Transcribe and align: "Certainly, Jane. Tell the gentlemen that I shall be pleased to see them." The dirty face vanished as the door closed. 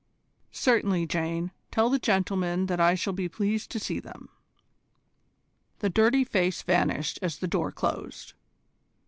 "Certainly, 0.51 1.05
Jane. 1.05 1.51
Tell 1.69 1.91
the 1.91 1.99
gentlemen 1.99 2.65
that 2.65 2.79
I 2.79 2.95
shall 2.95 3.13
be 3.13 3.29
pleased 3.29 3.69
to 3.69 3.79
see 3.79 3.99
them." 3.99 4.29
The 5.77 5.91
dirty 5.91 6.23
face 6.23 6.63
vanished 6.63 7.19
as 7.21 7.37
the 7.37 7.45
door 7.47 7.71
closed. 7.71 8.33